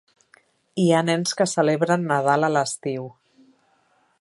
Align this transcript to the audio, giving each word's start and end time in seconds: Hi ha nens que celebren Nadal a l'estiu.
Hi 0.83 0.85
ha 0.91 1.01
nens 1.09 1.37
que 1.41 1.47
celebren 1.51 2.07
Nadal 2.13 2.49
a 2.49 2.53
l'estiu. 2.55 3.07